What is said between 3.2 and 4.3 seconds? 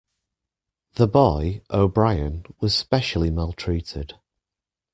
maltreated.